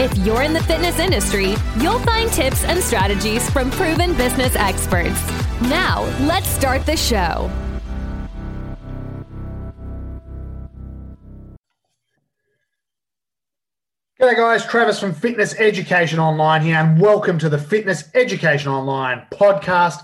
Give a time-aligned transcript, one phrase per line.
[0.00, 5.28] If you're in the fitness industry, you'll find tips and strategies from proven business experts.
[5.62, 7.50] Now, let's start the show.
[14.20, 19.26] G'day guys, Travis from Fitness Education Online here, and welcome to the Fitness Education Online
[19.32, 20.02] podcast.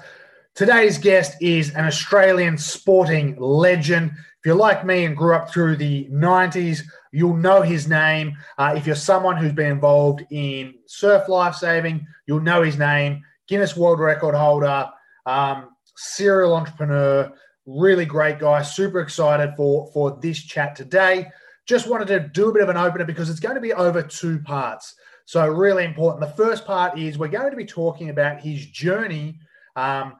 [0.57, 4.11] Today's guest is an Australian sporting legend.
[4.11, 6.83] If you're like me and grew up through the 90s,
[7.15, 8.37] you'll know his name.
[8.59, 13.23] Uh, if you're someone who's been involved in surf lifesaving, you'll know his name.
[13.47, 14.91] Guinness World Record holder,
[15.27, 17.33] um, serial entrepreneur,
[17.67, 18.63] really great guy.
[18.63, 21.29] Super excited for for this chat today.
[21.67, 24.03] Just wanted to do a bit of an opener because it's going to be over
[24.03, 24.95] two parts.
[25.25, 26.21] So really important.
[26.21, 29.39] The first part is we're going to be talking about his journey
[29.77, 30.17] um,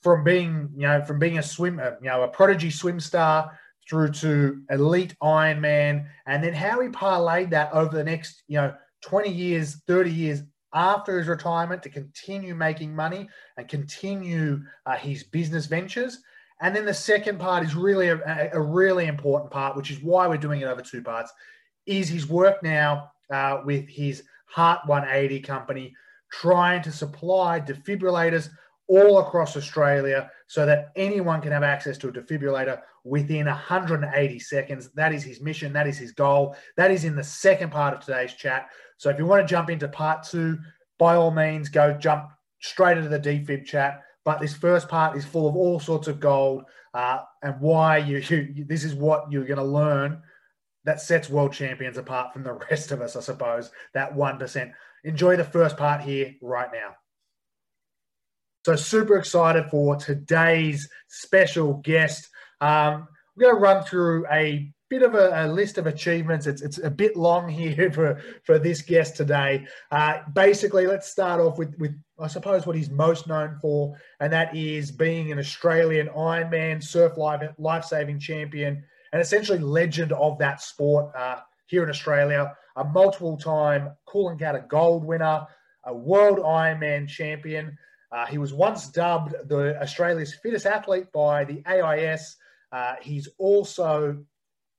[0.00, 4.12] from being, you know, from being a swimmer, you know, a prodigy swim star through
[4.12, 9.30] to elite Ironman, and then how he parlayed that over the next, you know, 20
[9.30, 10.42] years, 30 years
[10.74, 16.18] after his retirement to continue making money and continue uh, his business ventures.
[16.60, 20.26] And then the second part is really a, a, really important part, which is why
[20.26, 21.32] we're doing it over two parts,
[21.86, 25.94] is his work now uh, with his Heart 180 company,
[26.30, 28.48] trying to supply defibrillators
[28.88, 34.90] all across Australia so that anyone can have access to a defibrillator within 180 seconds.
[34.94, 35.72] That is his mission.
[35.72, 36.56] That is his goal.
[36.76, 38.68] That is in the second part of today's chat.
[38.96, 40.58] So if you want to jump into part two,
[40.98, 44.02] by all means, go jump straight into the defib chat.
[44.24, 48.18] But this first part is full of all sorts of gold uh, and why you,
[48.18, 50.22] you, this is what you're going to learn
[50.84, 54.72] that sets world champions apart from the rest of us, I suppose, that 1%.
[55.04, 56.94] Enjoy the first part here right now.
[58.66, 62.28] So super excited for today's special guest.
[62.60, 63.06] Um,
[63.36, 66.48] we're going to run through a bit of a, a, list of achievements.
[66.48, 69.68] It's, it's a bit long here for, for this guest today.
[69.92, 74.32] Uh, basically, let's start off with, with, I suppose, what he's most known for, and
[74.32, 78.82] that is being an Australian Ironman surf life, life-saving champion
[79.12, 81.38] and essentially legend of that sport uh,
[81.68, 82.52] here in Australia.
[82.74, 85.46] A multiple-time Coolangatta Gold winner,
[85.84, 87.78] a World Ironman champion,
[88.12, 92.36] uh, he was once dubbed the Australia's fittest athlete by the AIS.
[92.72, 94.18] Uh, he's also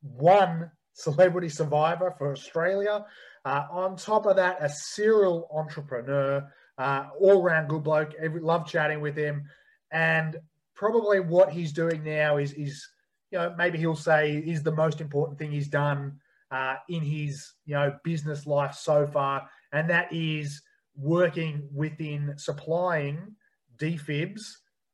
[0.02, 3.06] won Celebrity Survivor for Australia.
[3.46, 6.46] Uh, on top of that, a serial entrepreneur,
[6.78, 8.14] uh, all round good bloke.
[8.20, 9.44] Every, love chatting with him.
[9.92, 10.38] And
[10.76, 12.86] probably what he's doing now is, is
[13.32, 16.20] you know, maybe he'll say is the most important thing he's done
[16.52, 19.50] uh, in his, you know, business life so far.
[19.72, 20.62] And that is
[20.98, 23.36] working within supplying
[23.78, 24.42] defibs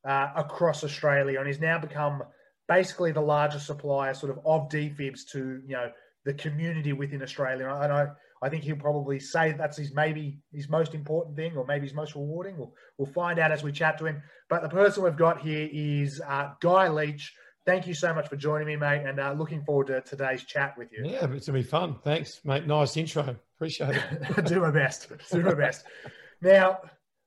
[0.06, 2.24] uh, across Australia and he's now become
[2.68, 5.90] basically the largest supplier sort of of defibs to you know
[6.26, 7.66] the community within Australia.
[7.82, 8.08] And I,
[8.42, 11.96] I think he'll probably say that's his maybe his most important thing or maybe his
[11.96, 12.58] most rewarding.
[12.58, 14.22] We'll, we'll find out as we chat to him.
[14.50, 17.34] But the person we've got here is uh, Guy Leach.
[17.66, 20.78] Thank you so much for joining me, mate, and uh, looking forward to today's chat
[20.78, 21.06] with you.
[21.06, 21.96] Yeah, it's gonna be fun.
[22.04, 22.68] Thanks, mate.
[22.68, 23.38] Nice intro.
[23.56, 24.46] Appreciate it.
[24.46, 25.10] Do my best.
[25.32, 25.86] Do my best.
[26.42, 26.80] Now,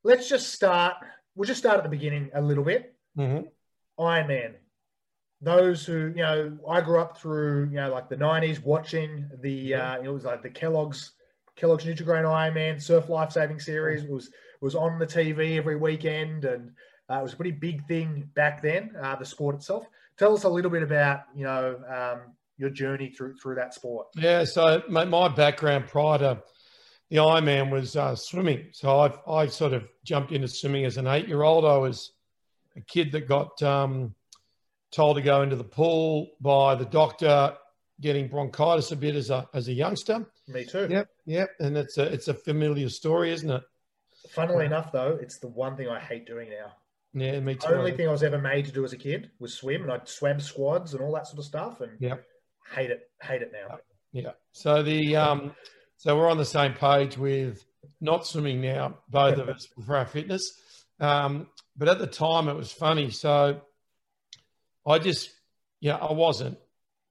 [0.04, 0.96] let's just start.
[1.34, 2.94] We'll just start at the beginning a little bit.
[3.16, 3.46] Mm-hmm.
[4.02, 4.54] Iron Man.
[5.40, 9.74] Those who you know, I grew up through you know like the '90s watching the
[9.74, 11.12] uh, it was like the Kellogg's
[11.56, 14.04] Kellogg's Nutrigrain Iron Man Surf Life Saving Series.
[14.04, 14.30] It was
[14.60, 16.72] was on the TV every weekend, and
[17.10, 18.92] uh, it was a pretty big thing back then.
[19.00, 19.86] Uh, the sport itself.
[20.18, 24.08] Tell us a little bit about you know um, your journey through through that sport.
[24.16, 26.42] Yeah, so my, my background prior to
[27.10, 31.06] the Ironman was uh, swimming, so I I sort of jumped into swimming as an
[31.06, 31.64] eight year old.
[31.64, 32.12] I was
[32.76, 34.14] a kid that got um,
[34.90, 37.54] told to go into the pool by the doctor,
[38.00, 40.26] getting bronchitis a bit as a as a youngster.
[40.48, 40.88] Me too.
[40.90, 43.62] Yep, yep, and it's a it's a familiar story, isn't it?
[44.30, 46.72] Funnily enough, though, it's the one thing I hate doing now.
[47.16, 47.68] Yeah, me too.
[47.68, 49.90] The only thing I was ever made to do as a kid was swim, and
[49.90, 51.98] I swam squads and all that sort of stuff, and
[52.74, 53.78] hate it, hate it now.
[54.12, 54.32] Yeah.
[54.52, 55.52] So the um,
[55.96, 57.64] so we're on the same page with
[58.02, 60.60] not swimming now, both of us for our fitness.
[61.00, 63.10] Um, but at the time, it was funny.
[63.10, 63.62] So
[64.86, 65.30] I just,
[65.80, 66.58] yeah, I wasn't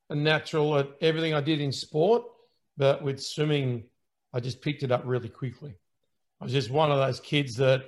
[0.09, 2.23] a natural at everything I did in sport,
[2.77, 3.85] but with swimming,
[4.33, 5.75] I just picked it up really quickly.
[6.39, 7.85] I was just one of those kids that,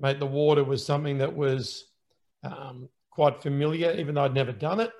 [0.00, 1.84] mate, the water was something that was
[2.42, 4.92] um, quite familiar, even though I'd never done it.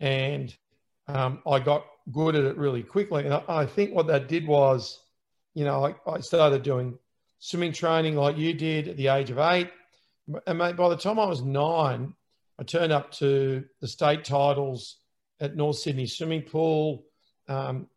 [0.00, 0.54] And
[1.08, 3.24] um, I got good at it really quickly.
[3.24, 4.98] And I, I think what that did was,
[5.54, 6.98] you know, I, I, started doing
[7.38, 9.70] swimming training like you did at the age of eight.
[10.46, 12.14] And mate, by the time I was nine,
[12.58, 14.96] I turned up to the state titles
[15.40, 17.04] at North Sydney Swimming Pool.
[17.48, 17.88] Um,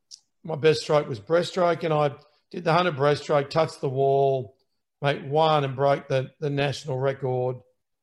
[0.43, 2.11] my best stroke was breaststroke, and I
[2.51, 4.55] did the 100 breaststroke, touched the wall,
[5.03, 7.57] mate, won and broke the, the national record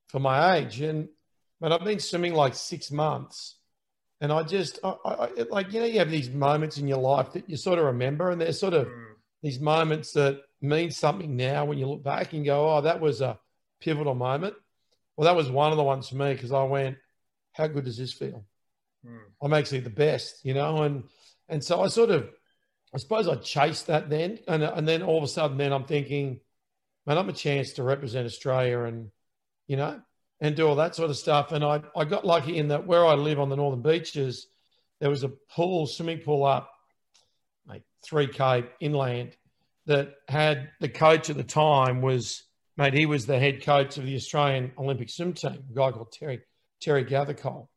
[0.08, 0.80] for my age.
[0.80, 1.08] And
[1.60, 3.56] but I've been swimming like six months,
[4.20, 7.32] and I just I, I, like you know you have these moments in your life
[7.32, 9.06] that you sort of remember, and they're sort of mm.
[9.42, 13.22] these moments that mean something now when you look back and go, oh, that was
[13.22, 13.38] a
[13.80, 14.54] pivotal moment.
[15.16, 16.98] Well, that was one of the ones for me because I went,
[17.52, 18.44] how good does this feel?
[19.06, 19.20] Mm.
[19.42, 21.04] I'm actually the best, you know, and
[21.48, 22.28] and so I sort of,
[22.94, 25.84] I suppose I chased that then, and and then all of a sudden, then I'm
[25.84, 26.40] thinking,
[27.06, 29.10] man, I'm a chance to represent Australia, and
[29.66, 30.00] you know,
[30.40, 31.52] and do all that sort of stuff.
[31.52, 34.46] And I, I got lucky in that where I live on the northern beaches,
[35.00, 36.70] there was a pool, swimming pool up,
[37.66, 39.36] like 3K inland,
[39.86, 42.44] that had the coach at the time was,
[42.76, 46.12] mate, he was the head coach of the Australian Olympic swim team, a guy called
[46.12, 46.40] Terry,
[46.80, 47.68] Terry Gathercole.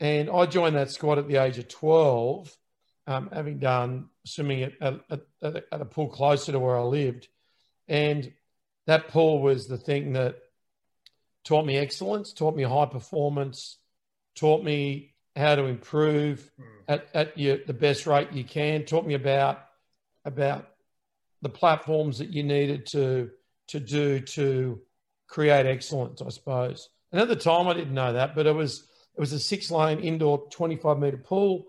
[0.00, 2.54] And I joined that squad at the age of 12,
[3.06, 7.28] um, having done swimming at, at, at, at a pool closer to where I lived.
[7.88, 8.32] And
[8.86, 10.36] that pool was the thing that
[11.44, 13.78] taught me excellence, taught me high performance,
[14.34, 16.64] taught me how to improve mm.
[16.88, 19.62] at, at your, the best rate you can, taught me about
[20.24, 20.68] about
[21.42, 23.30] the platforms that you needed to
[23.68, 24.80] to do to
[25.28, 26.88] create excellence, I suppose.
[27.12, 28.86] And at the time I didn't know that, but it was
[29.16, 31.66] it was a six lane indoor 25 meter pool.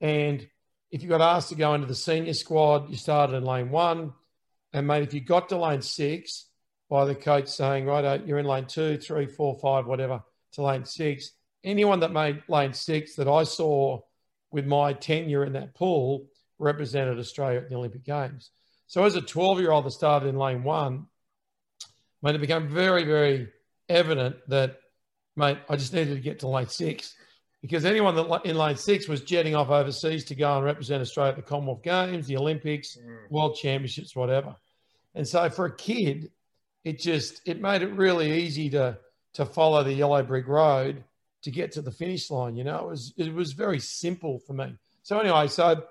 [0.00, 0.46] And
[0.90, 4.12] if you got asked to go into the senior squad, you started in lane one.
[4.72, 6.46] And mate, if you got to lane six,
[6.90, 10.20] by the coach saying, right, you're in lane two, three, four, five, whatever,
[10.52, 11.30] to lane six.
[11.62, 14.00] Anyone that made lane six that I saw
[14.50, 16.26] with my tenure in that pool
[16.58, 18.50] represented Australia at the Olympic Games.
[18.88, 21.06] So as a 12 year old that started in lane one,
[22.22, 23.48] mate, it became very, very
[23.88, 24.78] evident that,
[25.36, 27.14] mate, I just needed to get to lane six
[27.62, 31.30] because anyone that in lane six was jetting off overseas to go and represent Australia
[31.30, 33.30] at the Commonwealth Games, the Olympics, mm.
[33.30, 34.56] World Championships, whatever.
[35.14, 36.30] And so for a kid,
[36.84, 38.98] it just it made it really easy to
[39.34, 41.04] to follow the yellow brick road
[41.42, 42.56] to get to the finish line.
[42.56, 44.76] You know, it was it was very simple for me.
[45.02, 45.84] So anyway, so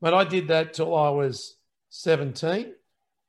[0.00, 1.56] but I did that till I was
[1.90, 2.74] 17.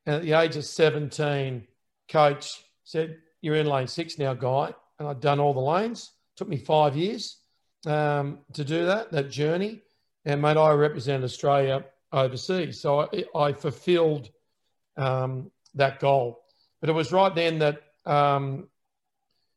[0.06, 1.68] And at the age of 17,
[2.10, 4.74] coach said, You're in lane six now, Guy.
[5.00, 6.12] And I'd done all the lanes.
[6.36, 7.38] Took me five years
[7.86, 9.81] um, to do that, that journey.
[10.25, 12.81] And mate, I represent Australia overseas.
[12.81, 14.30] So I, I fulfilled
[14.98, 16.42] um, that goal.
[16.81, 18.68] But it was right then that um,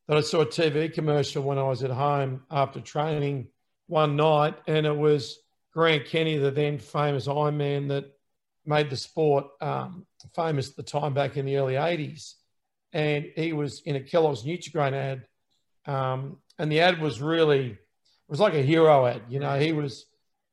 [0.09, 3.49] that I saw a TV commercial when I was at home after training
[3.87, 5.39] one night, and it was
[5.73, 8.07] Grant Kenny, the then famous Ironman that
[8.67, 12.35] made the sport um, famous at the time back in the early 80s.
[12.93, 15.27] And he was in a Kellogg's Nutrigrain ad.
[15.87, 17.79] Um, and the ad was really, it
[18.29, 19.23] was like a hero ad.
[19.29, 20.07] You know, he was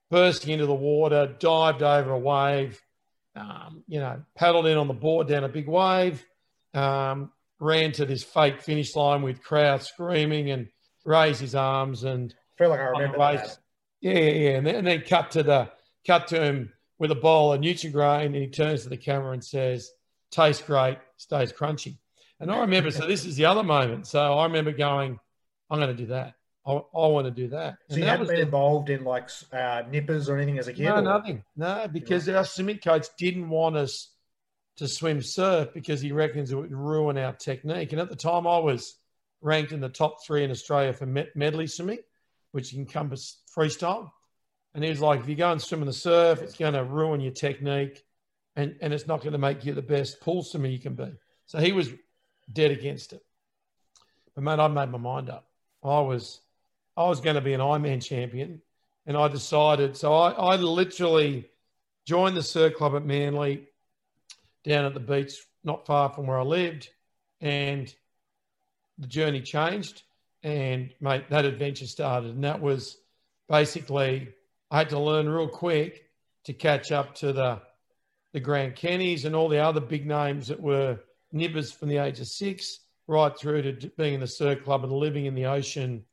[0.09, 2.81] bursting into the water, dived over a wave,
[3.35, 6.25] um, you know, paddled in on the board down a big wave,
[6.77, 10.67] um, ran to this fake finish line with crowds screaming and
[11.05, 13.57] raised his arms and I feel like I remember that.
[14.01, 14.49] Yeah, yeah, yeah.
[14.57, 15.71] And then, and then cut to the
[16.05, 19.43] cut to him with a bowl of Nutrigrain and he turns to the camera and
[19.43, 19.91] says,
[20.31, 21.97] tastes great, stays crunchy.
[22.39, 24.05] And I remember, so this is the other moment.
[24.05, 25.19] So I remember going,
[25.69, 26.33] I'm going to do that.
[26.65, 27.77] I, I want to do that.
[27.89, 30.73] And so you hadn't been the, involved in like uh, nippers or anything as a
[30.73, 30.83] kid?
[30.83, 31.01] No, or?
[31.01, 31.43] nothing.
[31.55, 34.13] No, because our swimming coach didn't want us
[34.77, 37.91] to swim surf because he reckons it would ruin our technique.
[37.91, 38.95] And at the time, I was
[39.41, 41.99] ranked in the top three in Australia for medley swimming,
[42.51, 44.11] which encompass freestyle.
[44.73, 46.83] And he was like, if you go and swim in the surf, it's going to
[46.83, 48.03] ruin your technique
[48.55, 51.11] and, and it's not going to make you the best pool swimmer you can be.
[51.45, 51.89] So he was
[52.51, 53.23] dead against it.
[54.35, 55.47] But mate, I made my mind up.
[55.83, 56.41] I was
[56.95, 58.61] I was going to be an Ironman champion.
[59.05, 61.49] And I decided, so I, I literally
[62.05, 63.67] joined the surf club at Manly
[64.67, 65.33] down at the beach,
[65.63, 66.89] not far from where I lived,
[67.41, 67.93] and
[68.97, 70.03] the journey changed.
[70.43, 72.97] And mate, that adventure started, and that was
[73.49, 74.29] basically
[74.69, 76.03] I had to learn real quick
[76.45, 77.61] to catch up to the
[78.33, 80.99] the Grant Kennys and all the other big names that were
[81.31, 84.91] nippers from the age of six right through to being in the surf club and
[84.91, 86.03] living in the ocean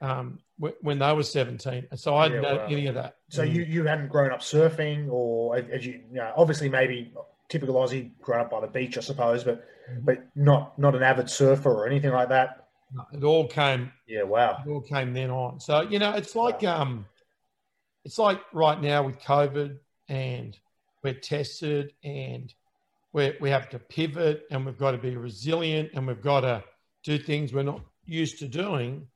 [0.00, 0.40] um,
[0.80, 1.86] when they were 17.
[1.94, 3.16] So I didn't yeah, know any of that.
[3.30, 3.54] So mm.
[3.54, 7.12] you, you hadn't grown up surfing or as you, you know, obviously maybe
[7.52, 9.64] typical Aussie, grown up by the beach, I suppose, but
[10.02, 12.68] but not not an avid surfer or anything like that.
[12.94, 13.92] No, it all came.
[14.06, 14.62] Yeah, wow.
[14.66, 15.60] It all came then on.
[15.60, 17.04] So you know, it's like um,
[18.04, 19.78] it's like right now with COVID,
[20.08, 20.58] and
[21.04, 22.52] we're tested, and
[23.12, 26.64] we we have to pivot, and we've got to be resilient, and we've got to
[27.04, 29.06] do things we're not used to doing.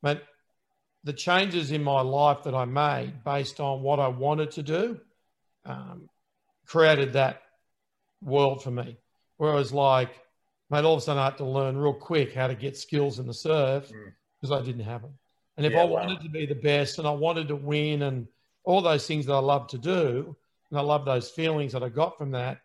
[0.00, 0.22] But
[1.02, 5.00] the changes in my life that I made based on what I wanted to do
[5.64, 6.08] um,
[6.66, 7.42] created that
[8.22, 8.96] world for me.
[9.36, 10.10] Where I was like,
[10.70, 13.18] mate, all of a sudden I had to learn real quick how to get skills
[13.18, 13.90] in the surf
[14.40, 15.14] because I didn't have them.
[15.56, 16.02] And if Yeah, I wow.
[16.06, 18.26] wanted to be the best and I wanted to win and
[18.64, 20.36] all those things that I love to do,
[20.70, 22.60] and I love those feelings that I got from that,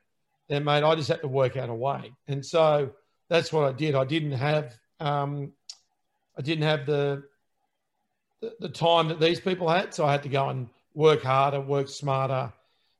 [0.47, 2.13] then mate, I just had to work out a way.
[2.27, 2.91] And so
[3.29, 3.95] that's what I did.
[3.95, 5.51] I didn't have um,
[6.37, 7.23] I didn't have the,
[8.41, 11.59] the the time that these people had, so I had to go and work harder,
[11.59, 12.53] work smarter,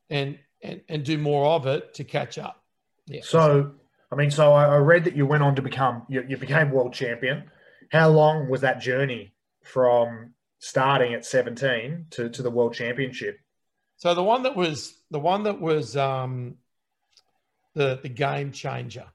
[0.10, 2.64] and and and do more of it to catch up.
[3.08, 3.22] Yeah.
[3.24, 3.72] So,
[4.12, 6.94] I mean, so I read that you went on to become, you, you became world
[6.94, 7.52] champion.
[7.92, 13.40] How long was that journey from starting at 17 to, to the world championship?
[13.98, 16.56] So the one that was the one that was um,
[17.76, 19.06] the the game changer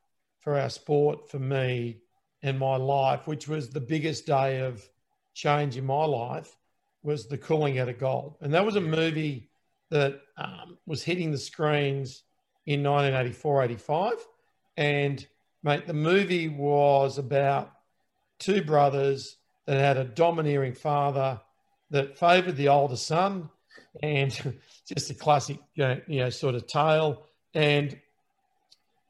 [0.40, 1.98] for our sport, for me,
[2.42, 4.82] and my life, which was the biggest day of
[5.34, 6.56] change in my life,
[7.02, 9.49] was the Coolangatta Gold, and that was a movie
[9.90, 12.22] that um, was hitting the screens
[12.66, 14.12] in 1984, 85,
[14.76, 15.26] and
[15.62, 17.72] mate, the movie was about
[18.38, 21.40] two brothers that had a domineering father
[21.90, 23.50] that favoured the older son
[24.02, 27.24] and just a classic, you know, sort of tale.
[27.54, 27.98] And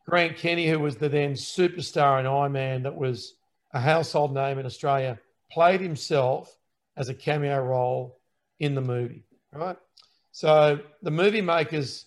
[0.06, 3.34] Grant Kenny, who was the then superstar in Iron Man, that was
[3.72, 5.18] a household name in Australia,
[5.50, 6.56] played himself
[6.96, 8.18] as a cameo role
[8.58, 9.76] in the movie, right?
[10.32, 12.06] So the movie makers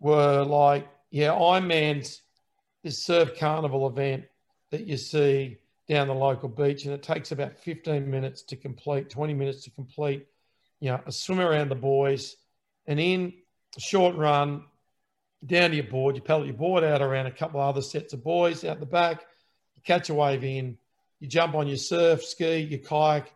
[0.00, 2.22] were like, yeah, Iron Man's
[2.82, 4.24] this surf carnival event
[4.70, 5.56] that you see
[5.88, 9.70] down the local beach, and it takes about 15 minutes to complete, 20 minutes to
[9.70, 10.26] complete
[10.80, 12.36] you know, a swim around the buoys,
[12.86, 13.32] and in
[13.76, 14.64] a short run
[15.46, 18.12] down to your board, you paddle your board out around a couple of other sets
[18.12, 19.22] of buoys out the back,
[19.76, 20.76] you catch a wave in,
[21.20, 23.32] you jump on your surf, ski, your kayak,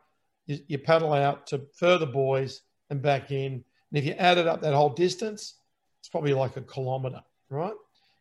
[0.47, 3.65] you, you paddle out to further buoys and back in.
[3.91, 5.55] And if you added up that whole distance,
[6.01, 7.75] it's probably like a kilometer, right?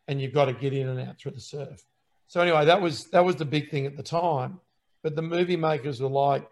[0.08, 1.84] And you've got to get in and out through the surf.
[2.28, 4.60] So anyway, that was that was the big thing at the time.
[5.04, 6.50] But the movie makers were like,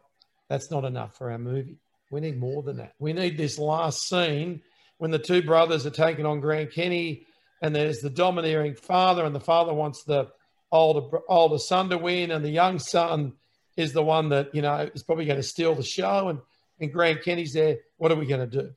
[0.49, 1.77] that's not enough for our movie.
[2.11, 2.93] We need more than that.
[2.99, 4.61] We need this last scene
[4.97, 7.25] when the two brothers are taking on Grant Kenny,
[7.61, 10.29] and there's the domineering father, and the father wants the
[10.71, 13.33] older older son to win, and the young son
[13.75, 16.39] is the one that you know is probably going to steal the show, and
[16.79, 17.77] and Grant Kenny's there.
[17.97, 18.73] What are we going to do?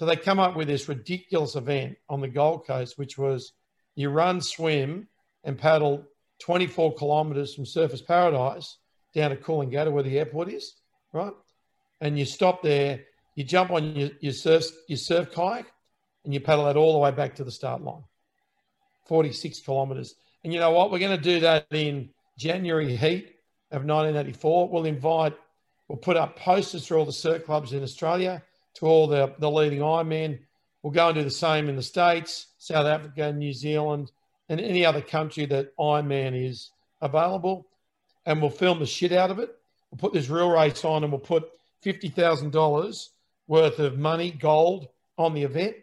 [0.00, 3.52] So they come up with this ridiculous event on the Gold Coast, which was
[3.96, 5.08] you run, swim,
[5.44, 6.06] and paddle
[6.38, 8.78] 24 kilometres from Surfers Paradise
[9.12, 10.72] down to Coolangatta, where the airport is,
[11.12, 11.34] right?
[12.00, 13.00] and you stop there,
[13.34, 15.66] you jump on your, your surf your surf kayak,
[16.24, 18.04] and you paddle that all the way back to the start line,
[19.06, 20.14] 46 kilometers.
[20.44, 20.90] And you know what?
[20.90, 23.34] We're going to do that in January heat
[23.70, 24.70] of 1984.
[24.70, 25.34] We'll invite,
[25.88, 28.42] we'll put up posters for all the surf clubs in Australia
[28.80, 30.40] to all the, the leading Ironmen.
[30.82, 34.10] We'll go and do the same in the States, South Africa, New Zealand,
[34.48, 36.70] and any other country that Ironman is
[37.00, 37.66] available.
[38.26, 39.50] And we'll film the shit out of it.
[39.90, 41.50] We'll put this real race on and we'll put
[41.84, 43.08] $50,000
[43.46, 45.76] worth of money, gold on the event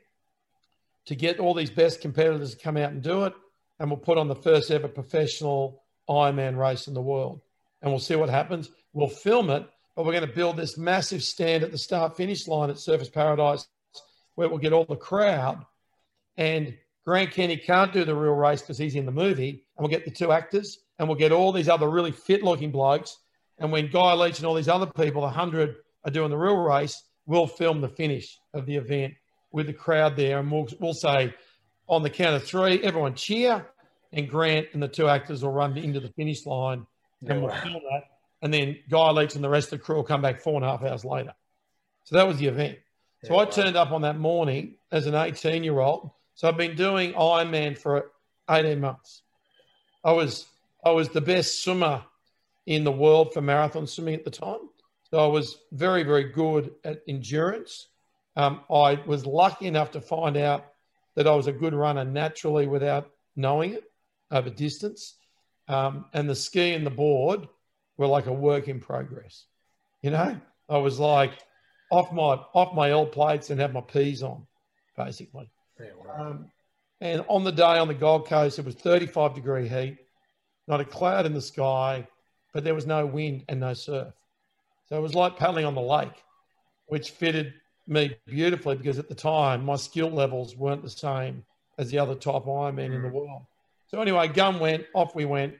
[1.05, 3.33] to get all these best competitors to come out and do it.
[3.79, 7.41] And we'll put on the first ever professional Ironman race in the world.
[7.81, 8.69] And we'll see what happens.
[8.93, 12.47] We'll film it, but we're going to build this massive stand at the start finish
[12.47, 13.67] line at Surfers Paradise
[14.35, 15.65] where we'll get all the crowd.
[16.37, 19.49] And Grant Kenny can't do the real race because he's in the movie.
[19.49, 22.69] And we'll get the two actors and we'll get all these other really fit looking
[22.69, 23.17] blokes.
[23.57, 27.03] And when Guy Leach and all these other people, 100 are doing the real race,
[27.25, 29.15] we'll film the finish of the event
[29.51, 30.37] with the crowd there.
[30.37, 31.33] And we'll, we'll say
[31.89, 33.65] on the count of three, everyone cheer.
[34.13, 36.85] And Grant and the two actors will run into the finish line
[37.27, 38.03] and we'll film that.
[38.41, 40.65] And then Guy Leach and the rest of the crew will come back four and
[40.65, 41.33] a half hours later.
[42.03, 42.77] So that was the event.
[43.23, 46.11] So I turned up on that morning as an 18 year old.
[46.35, 48.11] So I've been doing Ironman for
[48.49, 49.23] 18 months.
[50.03, 50.45] I was
[50.85, 52.03] I was the best swimmer
[52.67, 54.69] in the world for marathon swimming at the time.
[55.09, 57.87] So I was very, very good at endurance.
[58.35, 60.65] Um, I was lucky enough to find out
[61.15, 63.83] that I was a good runner naturally without knowing it
[64.31, 65.15] over distance.
[65.67, 67.47] Um, and the ski and the board
[67.97, 69.45] were like a work in progress.
[70.01, 70.39] You know,
[70.69, 71.31] I was like
[71.91, 74.45] off my off my L plates and have my peas on,
[74.95, 75.49] basically.
[75.79, 76.29] Yeah, wow.
[76.31, 76.51] Um,
[77.01, 79.97] and on the day on the Gold Coast, it was 35 degree heat,
[80.67, 82.07] not a cloud in the sky.
[82.53, 84.13] but there was no wind and no surf.
[84.85, 86.23] So it was like paddling on the lake,
[86.87, 87.53] which fitted
[87.85, 91.43] me beautifully because at the time my skill levels weren't the same
[91.77, 93.43] as the other top Ironman in the world.
[93.87, 95.55] So anyway, gun went, off we went.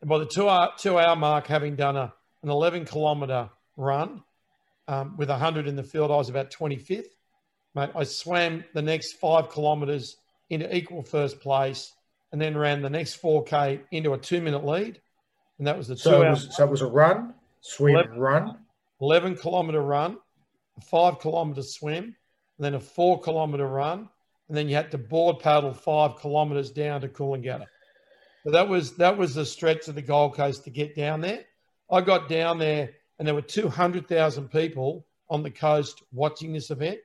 [0.00, 4.22] And by the two hour, two hour mark, having done a, an 11 kilometer run
[4.88, 7.04] um, with 100 in the field, I was about 25th.
[7.74, 10.16] Mate, I swam the next five kilometers
[10.48, 11.92] into equal first place
[12.32, 15.00] and then ran the next 4K into a two minute lead.
[15.58, 18.18] And that was the so two it was, so it was a run, swim, 11,
[18.18, 18.58] run.
[19.00, 20.16] 11 kilometer run,
[20.76, 22.14] a five kilometer swim, and
[22.58, 24.08] then a four kilometer run.
[24.48, 27.66] And then you had to board paddle five kilometers down to Coolangatta.
[28.44, 31.44] So that was that was the stretch of the Gold Coast to get down there.
[31.90, 36.98] I got down there and there were 200,000 people on the coast watching this event.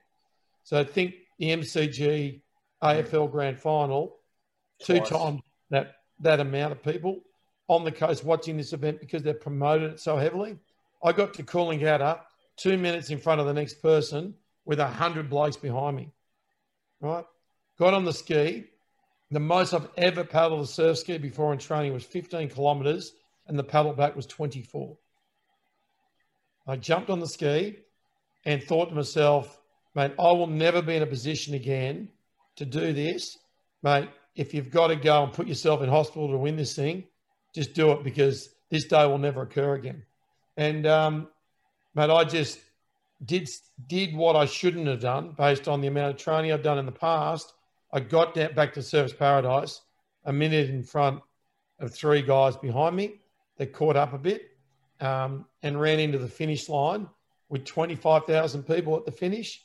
[0.64, 2.40] So I think the MCG
[2.82, 4.16] AFL Grand Final,
[4.80, 7.20] two times that that amount of people
[7.68, 10.58] on the coast watching this event because they've promoted it so heavily.
[11.04, 12.20] I got to Coolangatta
[12.56, 16.10] two minutes in front of the next person with a hundred blokes behind me.
[17.00, 17.24] Right,
[17.78, 18.64] got on the ski.
[19.30, 23.12] The most I've ever paddled a surf ski before in training was 15 kilometers,
[23.48, 24.96] and the paddle back was 24.
[26.68, 27.76] I jumped on the ski
[28.44, 29.60] and thought to myself,
[29.94, 32.08] mate, I will never be in a position again
[32.56, 33.36] to do this.
[33.82, 37.04] Mate, if you've got to go and put yourself in hospital to win this thing,
[37.54, 40.02] just do it because this day will never occur again.
[40.56, 41.28] And, um,
[41.94, 42.60] mate, I just
[43.24, 43.48] did,
[43.88, 46.86] did what I shouldn't have done based on the amount of training I've done in
[46.86, 47.52] the past.
[47.92, 49.80] I got back to Surfers Paradise
[50.24, 51.20] a minute in front
[51.78, 53.20] of three guys behind me.
[53.56, 54.50] They caught up a bit
[55.00, 57.08] um, and ran into the finish line
[57.48, 59.62] with 25,000 people at the finish,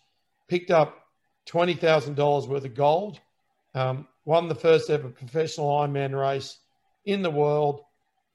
[0.48, 1.08] picked up
[1.48, 3.20] $20,000 worth of gold,
[3.74, 6.60] um, won the first ever professional Ironman race
[7.06, 7.82] in the world.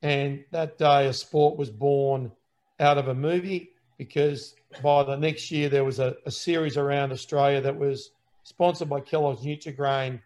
[0.02, 2.32] And that day, a sport was born
[2.80, 7.12] out of a movie because by the next year, there was a, a series around
[7.12, 8.10] Australia that was
[8.46, 10.20] sponsored by Kellogg's Nutrigrain.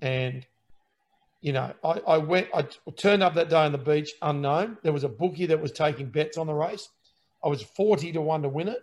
[0.00, 0.46] And,
[1.42, 2.62] you know, I, I went, I
[2.96, 4.78] turned up that day on the beach unknown.
[4.82, 6.88] There was a bookie that was taking bets on the race.
[7.44, 8.78] I was 40 to 1 to win it.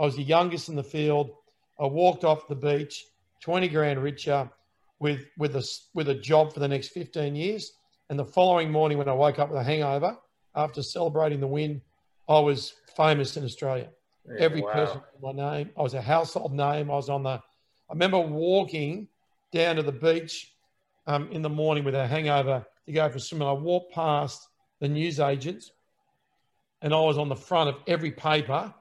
[0.00, 1.30] I was the youngest in the field.
[1.78, 3.04] I walked off the beach,
[3.40, 4.50] 20 grand richer,
[4.98, 7.72] with with a with a job for the next 15 years.
[8.10, 10.18] And the following morning, when I woke up with a hangover
[10.56, 11.80] after celebrating the win,
[12.28, 13.90] I was famous in Australia.
[14.26, 14.72] Yeah, Every wow.
[14.72, 15.70] person knew my name.
[15.78, 16.90] I was a household name.
[16.90, 17.40] I was on the.
[17.94, 19.06] I remember walking
[19.52, 20.52] down to the beach
[21.06, 23.40] um, in the morning with a hangover to go for a swim.
[23.40, 24.48] And I walked past
[24.80, 25.70] the newsagents,
[26.82, 28.74] and I was on the front of every paper,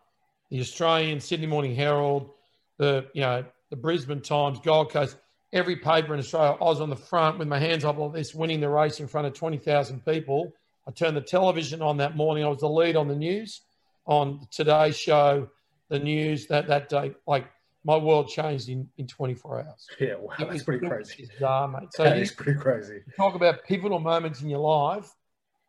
[0.49, 2.31] the Australian, Sydney Morning Herald,
[2.79, 5.15] the you know the Brisbane Times, Gold Coast,
[5.53, 6.57] every paper in Australia.
[6.59, 9.05] I was on the front with my hands up like this, winning the race in
[9.05, 10.53] front of twenty thousand people.
[10.87, 12.45] I turned the television on that morning.
[12.45, 13.61] I was the lead on the news,
[14.07, 15.49] on Today's Show,
[15.89, 17.13] the news that that day.
[17.27, 17.45] Like
[17.85, 19.87] my world changed in in twenty four hours.
[19.99, 21.27] Yeah, wow, It that's was- pretty crazy.
[21.31, 21.89] bizarre, mate.
[21.93, 23.01] So That you is pretty crazy.
[23.17, 25.09] talk about pivotal moments in your life.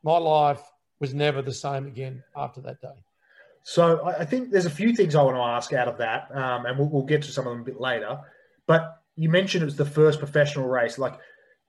[0.02, 0.62] My life
[1.00, 2.88] was never the same again after that day.
[3.62, 6.66] So I think there's a few things I want to ask out of that, um,
[6.66, 8.18] and we'll, we'll get to some of them a bit later.
[8.66, 10.98] But you mentioned it was the first professional race.
[10.98, 11.14] Like,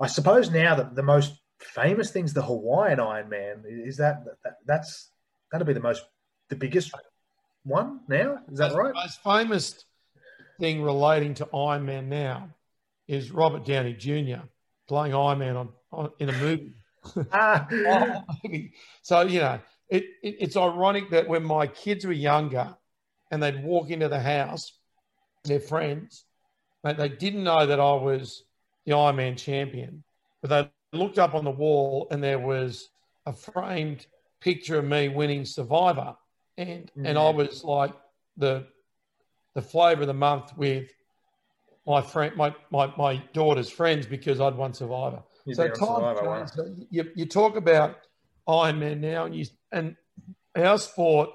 [0.02, 3.64] I suppose now that the most famous thing's the Hawaiian Ironman.
[3.66, 5.10] Is that, that that's
[5.52, 6.04] that'll be the most
[6.50, 6.92] the biggest
[7.64, 8.40] one now?
[8.52, 8.94] Is that right?
[8.94, 9.86] Most famous
[10.60, 12.50] thing relating to Iron Man now
[13.08, 14.46] is Robert Downey Jr.
[14.88, 16.74] playing Iron Man on, on in a movie.
[17.32, 18.24] Ah, Oh.
[19.04, 22.76] So you know, it, it it's ironic that when my kids were younger
[23.32, 24.72] and they'd walk into the house,
[25.44, 26.26] their friends,
[26.84, 28.44] mate, they didn't know that I was
[28.86, 30.04] the Iron Man champion,
[30.42, 32.90] but they looked up on the wall and there was
[33.26, 34.08] a framed
[34.42, 36.16] picture of me winning Survivor,
[36.58, 37.94] and and I was like
[38.38, 38.66] the
[39.56, 40.90] the flavour of the month with
[41.88, 45.24] my friend, my, my my daughter's friends because I'd won Survivor.
[45.46, 46.48] You'd So time Survivor.
[46.54, 47.98] So you, you talk about
[48.48, 49.96] Iron Man now, and you and
[50.56, 51.30] our sport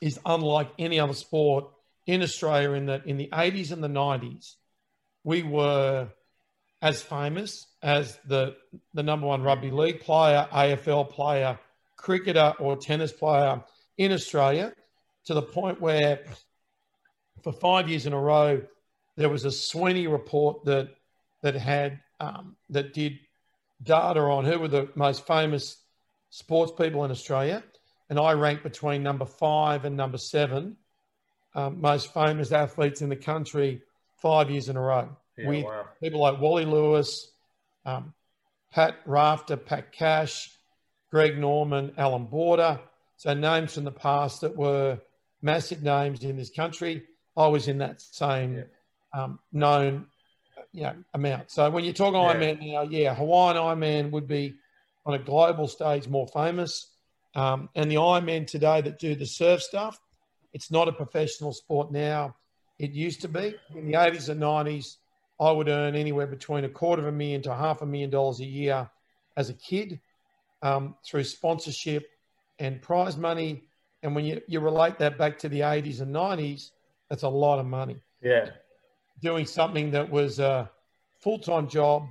[0.00, 1.66] is unlike any other sport
[2.06, 2.72] in Australia.
[2.72, 4.56] In that, in the eighties and the nineties,
[5.22, 6.08] we were
[6.80, 8.56] as famous as the
[8.94, 11.58] the number one rugby league player, AFL player,
[11.96, 13.62] cricketer, or tennis player
[13.98, 14.72] in Australia,
[15.26, 16.24] to the point where
[17.42, 18.62] for five years in a row,
[19.16, 20.90] there was a Sweeney report that
[21.42, 23.18] that had um, that did
[23.82, 25.76] data on who were the most famous
[26.30, 27.62] sports people in Australia,
[28.08, 30.76] and I ranked between number five and number seven
[31.54, 33.82] um, most famous athletes in the country
[34.16, 35.16] five years in a row.
[35.36, 35.86] Yeah, with wow.
[36.00, 37.30] people like Wally Lewis,
[37.84, 38.12] um,
[38.72, 40.50] Pat Rafter, Pat Cash,
[41.10, 42.80] Greg Norman, Allan Border.
[43.16, 44.98] So names from the past that were
[45.42, 47.04] massive names in this country.
[47.36, 48.64] I was in that same Yeah.
[49.14, 50.06] um, known
[50.72, 51.50] you know, amount.
[51.50, 52.20] So when you talk Yeah.
[52.20, 54.54] Ironman now, yeah, Hawaiian Ironman would be
[55.04, 56.90] on a global stage more famous.
[57.34, 59.98] Um, and the Ironmen today that do the surf stuff,
[60.52, 62.36] it's not a professional sport now.
[62.78, 64.96] It used to be in the 80s and 90s.
[65.40, 68.40] I would earn anywhere between a quarter of a million to half a million dollars
[68.40, 68.90] a year
[69.36, 70.00] as a kid
[70.62, 72.06] um, through sponsorship
[72.58, 73.64] and prize money.
[74.02, 76.70] And when you, you relate that back to the 80s and 90s,
[77.12, 78.02] that's a lot of money.
[78.22, 78.48] Yeah.
[79.20, 80.70] Doing something that was a
[81.20, 82.06] full time job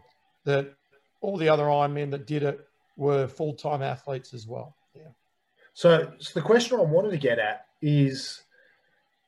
[0.46, 0.76] that
[1.22, 2.60] all the other Ironmen that did it
[2.98, 4.76] were full time athletes as well.
[4.96, 5.10] Yeah.
[5.74, 8.44] So, so the question I wanted to get at is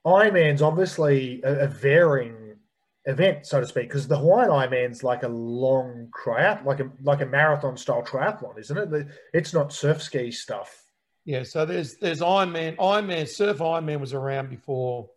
[0.05, 2.57] Ironman's obviously a, a varying
[3.05, 7.21] event, so to speak, because the Hawaiian Ironman's like a long triath, like a like
[7.21, 9.07] a marathon style triathlon, isn't it?
[9.33, 10.83] It's not surf ski stuff.
[11.25, 12.75] Yeah, so there's there's Ironman.
[12.75, 15.09] Ironman Surf Ironman was around before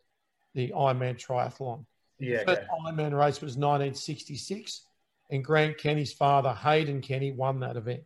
[0.57, 1.85] the Ironman triathlon.
[2.19, 2.43] Yeah.
[2.45, 2.69] First Okay.
[2.83, 4.87] Ironman race was 1966,
[5.31, 8.03] and Grant Kenny's father, Hayden Kenny, won that event.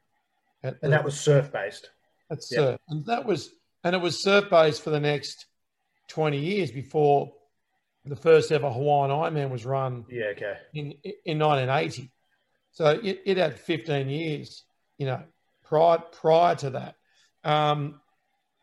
[0.63, 1.91] And the- that was surf based.
[2.29, 2.59] at yeah.
[2.59, 3.51] surf, and that was
[3.83, 5.47] and it was surf based for the next
[6.09, 7.33] 20 years before
[8.05, 10.27] the first ever Hawaiian Ironman was run Yeah.
[10.33, 10.59] Okay.
[10.75, 10.93] in
[11.25, 12.11] in 1980.
[12.73, 14.65] So it, it had 15 years,
[14.99, 15.23] you know,
[15.65, 16.97] prior prior to that.
[17.45, 18.01] Um,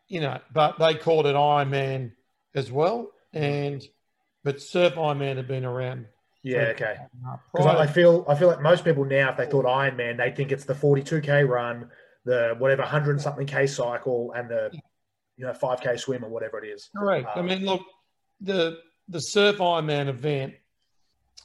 [0.08, 2.12] you know, but they called it Ironman
[2.54, 3.82] as well, and
[4.44, 6.06] but Surf Ironman had been around.
[6.42, 6.72] Yeah.
[6.74, 6.96] Okay.
[7.26, 10.16] uh, Because I, I feel I feel like most people now, if they thought Ironman,
[10.18, 11.90] they think it's the 42k run,
[12.24, 14.70] the whatever hundred and something k cycle, and the
[15.36, 16.88] you know 5k swim or whatever it is.
[16.96, 17.28] Correct.
[17.34, 17.82] I Um, mean, look,
[18.40, 20.54] the the Surf Ironman event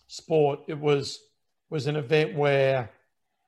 [0.07, 1.19] sport it was
[1.69, 2.91] was an event where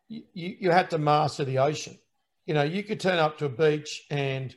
[0.08, 1.98] you, you had to master the ocean.
[2.46, 4.56] You know, you could turn up to a beach and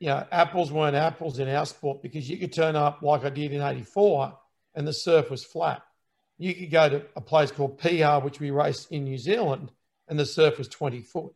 [0.00, 3.30] you know apples weren't apples in our sport because you could turn up like I
[3.30, 4.36] did in '84
[4.74, 5.82] and the surf was flat.
[6.38, 9.72] You could go to a place called Piha, which we raced in New Zealand,
[10.06, 11.32] and the surf was 20 foot,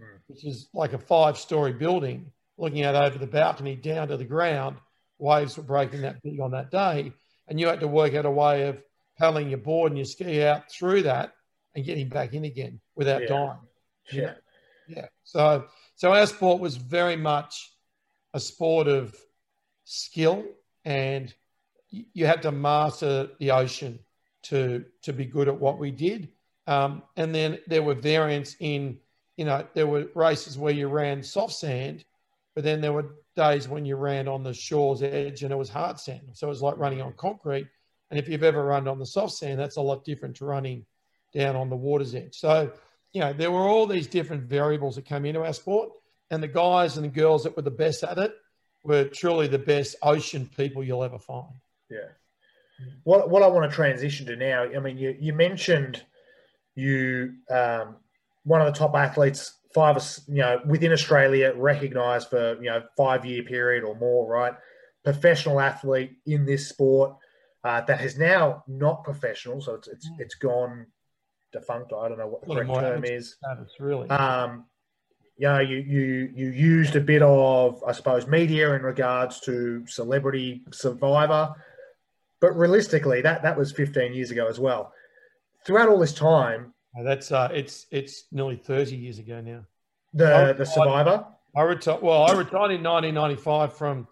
[0.00, 0.16] Hmm.
[0.26, 4.24] which is like a five story building looking out over the balcony down to the
[4.24, 4.76] ground.
[5.18, 7.12] Waves were breaking that big on that day,
[7.46, 8.82] and you had to work out a way of
[9.18, 11.32] paddling your board and your ski out through that
[11.74, 13.28] and getting back in again without Yeah.
[13.28, 13.58] dying.
[14.10, 14.34] Yeah.
[14.88, 15.08] Yeah.
[15.22, 17.71] So so our sport was very much
[18.34, 19.16] a sport of
[19.84, 20.44] skill
[20.84, 21.34] and
[21.90, 23.98] you had to master the ocean
[24.42, 26.28] to to be good at what we did.
[26.66, 28.98] Um, and then there were variants in,
[29.36, 32.04] you know, there were races where you ran soft sand,
[32.54, 35.68] but then there were days when you ran on the shore's edge and it was
[35.68, 36.30] hard sand.
[36.32, 37.66] So it was like running on concrete.
[38.10, 40.84] And if you've ever run on the soft sand, that's a lot different to running
[41.32, 42.38] down on the water's edge.
[42.38, 42.70] So,
[43.12, 45.90] you know, there were all these different variables that came into our sport.
[46.32, 48.32] And the guys and the girls that were the best at it
[48.82, 51.52] were truly the best ocean people you'll ever find.
[51.90, 52.08] Yeah.
[53.04, 56.02] What what I want to transition to now, I mean, you, you mentioned
[56.74, 57.96] you um,
[58.44, 63.26] one of the top athletes, five you know within Australia, recognised for you know five
[63.26, 64.54] year period or more, right?
[65.04, 67.14] Professional athlete in this sport
[67.62, 70.86] uh, that has now not professional, so it's it's, it's gone
[71.52, 71.92] defunct.
[71.92, 73.36] I don't know what the correct term is.
[73.38, 74.08] Status, really.
[74.08, 74.64] Um,
[75.38, 79.84] you know, you, you you used a bit of, I suppose, media in regards to
[79.86, 81.54] celebrity survivor,
[82.40, 84.92] but realistically, that that was 15 years ago as well.
[85.64, 89.64] Throughout all this time, That's uh, it's it's nearly thirty years ago now.
[90.12, 91.24] the Oh, the survivor,
[91.56, 92.02] I retired.
[92.02, 94.06] Well, I retired in 1995 from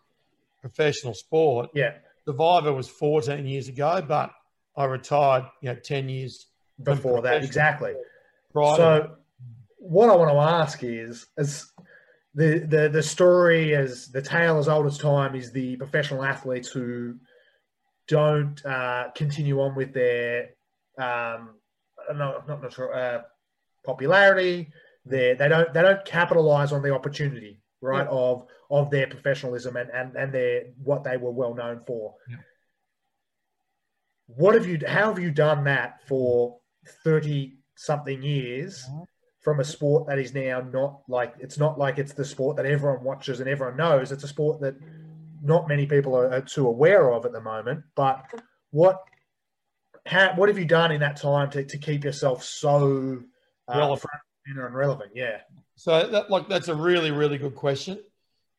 [0.61, 1.71] professional sport.
[1.75, 4.31] yeah, Survivor was 14 years ago, but
[4.77, 6.47] I retired, you know, 10 years
[6.83, 7.93] before that, exactly.
[7.93, 7.99] to
[8.77, 9.17] So,
[9.81, 11.71] what I want to ask is, as
[12.35, 16.69] the, the the story as the tale as old as time is the professional athletes
[16.69, 17.17] who
[18.07, 20.51] don't uh, continue on with their
[20.99, 21.57] um,
[22.15, 23.23] no, not not sure uh,
[23.85, 24.71] popularity.
[25.07, 28.11] They they don't they don't capitalize on the opportunity right Yeah.
[28.11, 32.15] of of their professionalism and and and their what they were well known for.
[32.29, 32.37] Yeah.
[34.27, 34.79] What have you?
[34.87, 36.59] How have you done that for
[37.03, 38.85] thirty something years?
[38.89, 39.07] Mhm.
[39.41, 42.67] From a sport that is now not like it's not like it's the sport that
[42.67, 44.13] everyone watches and everyone knows.
[44.13, 44.77] It's a sport that
[45.43, 47.85] not many people are, are too aware of at the moment.
[47.95, 48.25] But
[48.71, 49.03] what
[50.07, 53.23] how, what have you done in that time to, to keep yourself so
[53.69, 54.11] uh, Relevant.
[54.47, 55.13] and relevant?
[55.15, 55.41] Yeah,
[55.77, 57.99] So that, like that's a really really good question,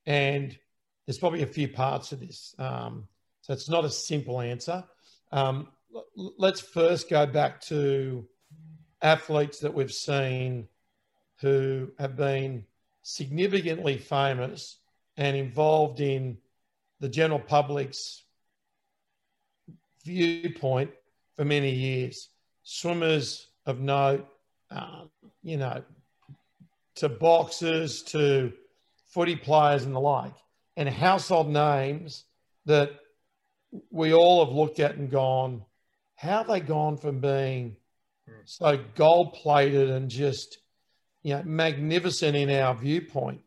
[0.05, 0.57] and
[1.05, 2.55] there's probably a few parts to this.
[2.57, 3.07] Um,
[3.41, 4.83] so it's not a simple answer.
[5.31, 5.67] Um,
[6.15, 8.25] let's first go back to
[9.01, 10.67] athletes that we've seen
[11.39, 12.65] who have been
[13.01, 14.77] significantly famous
[15.17, 16.37] and involved in
[16.99, 18.23] the general public's
[20.03, 20.91] viewpoint
[21.35, 22.29] for many years.
[22.63, 24.27] Swimmers of note,
[24.69, 25.09] um,
[25.43, 25.83] you know,
[26.95, 28.53] to boxers, to
[29.07, 30.35] footy players and the like,
[30.77, 32.25] and household names
[32.65, 32.91] that
[33.89, 35.63] we all have looked at and gone,
[36.15, 37.75] how have they gone from being
[38.45, 40.59] so gold plated and just,
[41.23, 43.41] you know, magnificent in our viewpoint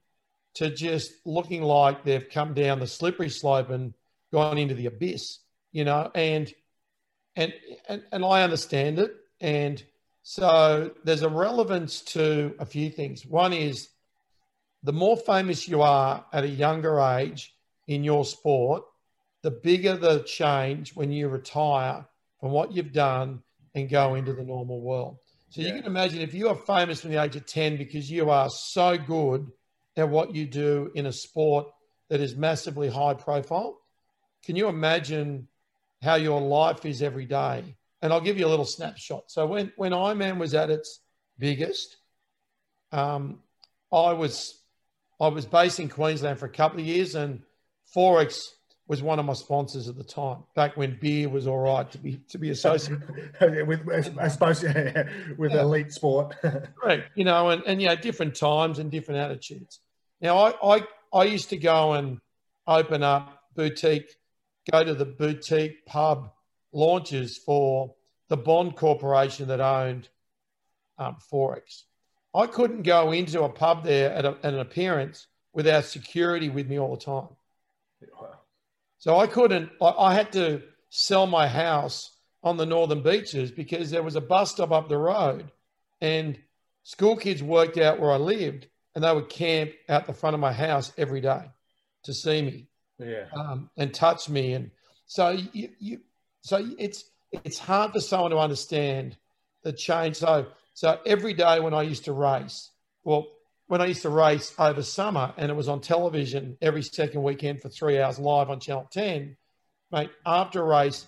[0.55, 3.95] to just looking like they've come down the slippery slope and
[4.33, 5.41] gone into the abyss,
[5.73, 6.53] you know, and
[7.37, 7.53] and
[7.89, 9.15] and, and I understand it.
[9.41, 9.83] And
[10.23, 13.27] so there's a relevance to a few things.
[13.27, 13.89] One is
[14.83, 17.55] the more famous you are at a younger age
[17.87, 18.85] in your sport,
[19.43, 22.07] the bigger the change when you retire
[22.41, 23.43] from what you've done
[23.75, 25.19] and go into the normal world.
[25.51, 25.69] So yeah.
[25.69, 28.49] you can imagine if you are famous from the age of 10 because you are
[28.51, 29.51] so good
[29.97, 31.67] at what you do in a sport
[32.09, 33.79] that is massively high profile,
[34.45, 35.49] can you imagine
[36.03, 37.77] how your life is every day?
[38.03, 39.25] And I'll give you a little snapshot.
[39.29, 41.01] So when, when Ironman was at its
[41.39, 41.97] biggest,
[42.93, 43.41] um,
[43.93, 44.61] I was
[45.21, 47.43] I was based in Queensland for a couple of years, and
[47.97, 48.49] XXXX
[48.87, 50.45] was one of my sponsors at the time.
[50.55, 53.89] Back when beer was all right to be to be associated with,
[54.21, 55.61] I suppose, with yeah.
[55.61, 56.35] elite sport.
[56.85, 59.81] right, you know, and and yeah, different times and different attitudes.
[60.21, 62.19] Now, I, I, I used to go and
[62.67, 64.15] open up boutique,
[64.71, 66.31] go to the boutique pub
[66.73, 67.95] launches for
[68.29, 70.09] the Bond Corporation that owned
[70.99, 71.83] um, XXXX.
[72.35, 76.69] I couldn't go into a pub there at, a, at, an appearance without security with
[76.69, 77.29] me all the time.
[79.05, 82.11] So I couldn't, I, I had to sell my house
[82.43, 85.53] on the northern beaches because there was a bus stop up the road
[86.01, 86.39] and
[86.85, 90.41] school kids worked out where I lived and they would camp out the front of
[90.41, 91.43] my house every day
[92.05, 92.67] to see me,
[92.99, 94.71] yeah, um, and touch me, and
[95.07, 96.01] so you, you,
[96.41, 99.19] so it's it's hard for someone to understand
[99.65, 100.17] the change.
[100.17, 102.71] So so every day when I used to race,
[103.03, 103.27] well,
[103.67, 107.63] when I used to race over summer, and it was on television every second weekend
[107.63, 109.37] for three hours live on Channel Ten,
[109.91, 110.11] mate.
[110.25, 111.07] After a race,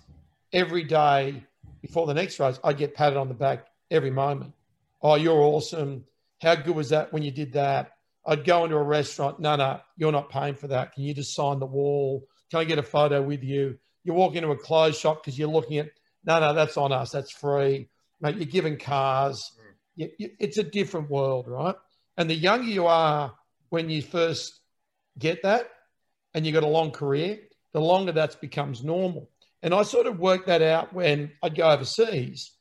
[0.52, 1.44] every day
[1.82, 4.52] before the next race, I'd get patted on the back every moment.
[5.02, 6.04] Oh, you're awesome
[6.40, 7.92] how good was that when you did that?
[8.26, 9.40] I'd go into a restaurant.
[9.40, 10.92] No, no, you're not paying for that.
[10.92, 12.26] Can you just sign the wall?
[12.50, 13.78] Can I get a photo with you?
[14.04, 15.90] You walk into a clothes shop because you're looking at,
[16.24, 17.10] no, no, that's on us.
[17.10, 17.88] That's free.
[18.20, 19.52] Mate, you're giving cars.
[19.58, 19.74] Mm.
[19.96, 21.74] You, you, it's a different world, right?
[22.16, 23.34] And the younger you are
[23.68, 24.60] when you first
[25.18, 25.68] get that
[26.34, 27.40] and you've got a long career,
[27.72, 29.30] the longer that becomes normal.
[29.62, 32.52] And I sort of worked that out when I'd go overseas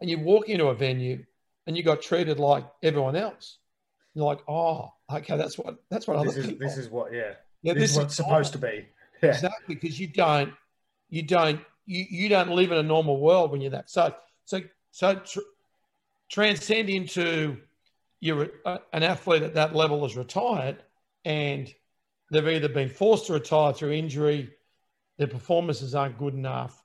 [0.00, 1.24] and you walk into a venue
[1.66, 3.58] and you got treated like everyone else.
[4.14, 6.66] You're like, oh, okay, that's what that's what this other is, people.
[6.66, 7.74] This is what, yeah, yeah.
[7.74, 8.86] This, this is what's supposed to be.
[9.22, 9.30] Yeah.
[9.30, 10.52] Exactly, because you don't,
[11.10, 13.88] you don't, you, you don't live in a normal world when you're that.
[13.88, 14.14] So,
[14.46, 15.40] so, so tr-
[16.28, 17.58] transcend into
[18.20, 20.82] you're a, an athlete at that level is retired,
[21.24, 21.72] and
[22.30, 24.50] they've either been forced to retire through injury,
[25.18, 26.82] their performances aren't good enough,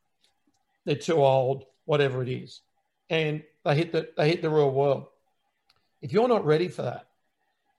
[0.85, 2.61] they're too old, whatever it is,
[3.09, 5.07] and they hit the they hit the real world.
[6.01, 7.07] If you're not ready for that,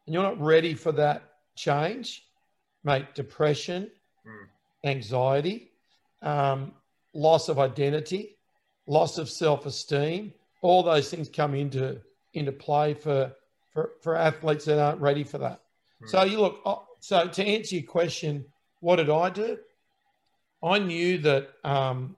[0.07, 1.23] and you're not ready for that
[1.55, 2.27] change,
[2.85, 3.91] mate, depression,
[4.27, 4.89] mm.
[4.89, 5.71] anxiety,
[6.23, 6.73] um,
[7.15, 8.37] loss of identity,
[8.87, 12.01] loss of self-esteem, all those things come into
[12.35, 13.33] into play for
[13.77, 15.61] for, for athletes that aren't ready for that.
[16.03, 16.09] Mm.
[16.09, 16.61] So you look.
[16.65, 18.47] Oh, so to answer your question,
[18.81, 19.59] what did I do?
[20.65, 22.17] I knew that um,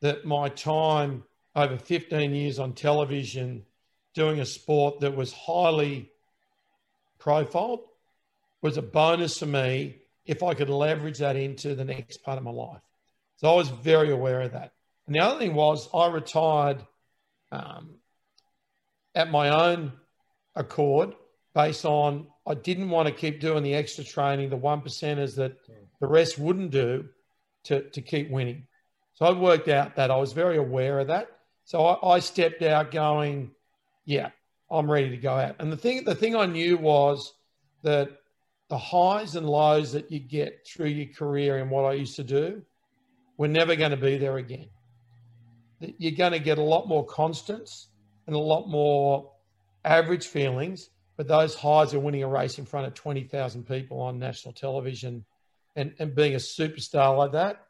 [0.00, 1.24] that my time
[1.56, 3.64] over 15 years on television
[4.14, 6.12] doing a sport that was highly
[7.18, 7.80] profiled
[8.62, 12.44] was a bonus for me if I could leverage that into the next part of
[12.44, 12.82] my life.
[13.38, 14.72] So I was very aware of that.
[15.06, 16.86] And the other thing was I retired
[17.50, 17.96] um,
[19.16, 19.92] at my own
[20.56, 21.14] accord
[21.54, 25.56] based on I didn't want to keep doing the extra training, the one percenters that
[26.00, 27.08] the rest wouldn't do
[27.64, 28.66] to, to keep winning.
[29.14, 31.28] So I worked out that I was very aware of that.
[31.64, 33.50] So I, I stepped out going,
[34.04, 34.30] yeah,
[34.70, 35.56] I'm ready to go out.
[35.58, 37.34] And the thing, the thing I knew was
[37.82, 38.10] that
[38.68, 42.24] the highs and lows that you get through your career and what I used to
[42.24, 42.62] do
[43.36, 44.68] were never going to be there again.
[45.80, 47.88] You're going to get a lot more constants
[48.26, 49.30] and a lot more
[49.88, 54.18] average feelings, but those highs are winning a race in front of 20,000 people on
[54.18, 55.24] national television
[55.76, 57.64] and, and being a superstar like that,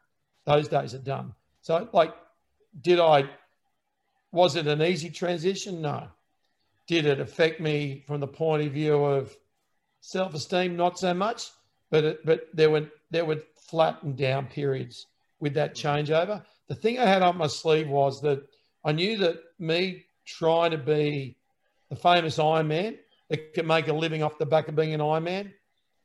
[0.45, 1.33] those days are done.
[1.61, 2.13] So, like,
[2.81, 3.29] did I
[4.31, 5.81] was it an easy transition?
[5.81, 6.07] No.
[6.87, 9.35] did it affect me from the point of view of
[10.01, 10.75] self-esteem?
[10.75, 11.49] Not so much,
[11.89, 15.07] but it, but there were there were flat and down periods
[15.39, 15.87] with that mm-hmm.
[15.87, 16.43] changeover.
[16.67, 18.43] The thing I had up my sleeve was that
[18.83, 21.37] I knew that me trying to be
[21.89, 22.97] the famous Iron Man
[23.29, 25.53] that could make a living off the back of being an Iron Man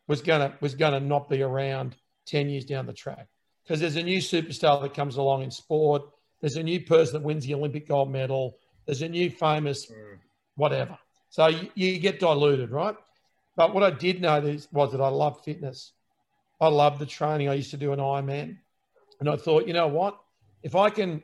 [0.06, 3.28] was gonna was gonna not be around ten years down the track
[3.62, 6.02] because there's a new superstar that comes along in sport.
[6.40, 8.58] There's a new person that wins the Olympic gold medal.
[8.86, 10.18] There's a new famous mm.
[10.56, 10.98] whatever.
[11.30, 12.96] So you, you get diluted, right?
[13.56, 15.92] But what I did know is, was that I love fitness.
[16.60, 17.48] I love the training.
[17.48, 18.58] I used to do an Ironman.
[19.20, 20.18] And I thought, you know what?
[20.62, 21.22] If I can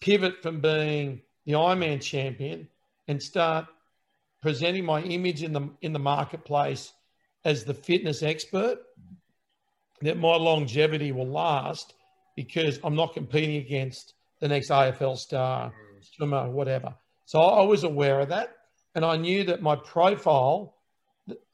[0.00, 2.68] pivot from being the Ironman champion
[3.08, 3.66] and start
[4.40, 6.92] presenting my image in the in the marketplace
[7.44, 8.78] as the fitness expert,
[10.02, 11.94] that my longevity will last
[12.36, 15.72] because I'm not competing against the next AFL star,
[16.16, 16.94] swimmer, whatever.
[17.26, 18.56] So I was aware of that.
[18.94, 20.76] And I knew that my profile,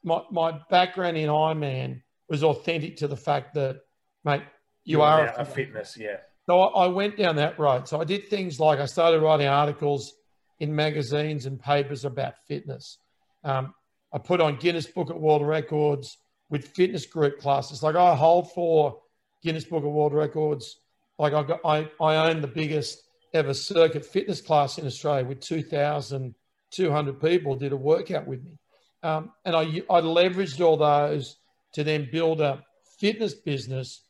[0.03, 3.81] my, my background in Ironman was authentic to the fact that,
[4.25, 4.41] mate,
[4.83, 6.17] you You're are a fitness, yeah.
[6.45, 7.87] so I I went down that road.
[7.87, 10.13] So I did things like I started writing articles
[10.59, 12.97] in magazines and papers about fitness.
[13.43, 13.73] Um,
[14.13, 16.17] I put on Guinness Book of World Records
[16.49, 17.83] with fitness group classes.
[17.83, 18.99] Like I hold for
[19.43, 20.79] Guinness Book of World Records.
[21.17, 25.39] Like I got, I, I own the biggest ever circuit fitness class in Australia with
[25.41, 28.57] 2,200 people did a workout with me.
[29.03, 31.37] Um, and I, I leveraged all those
[31.73, 32.63] to then build a
[32.99, 34.01] fitness business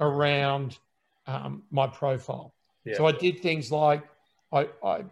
[0.00, 0.78] around
[1.26, 2.54] um, my profile.
[2.84, 2.96] Yeah.
[2.96, 4.02] So I did things like
[4.52, 5.04] I, I,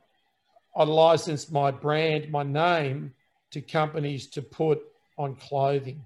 [0.74, 3.12] I licensed my brand, my name
[3.50, 4.80] to companies to put
[5.18, 6.04] on clothing,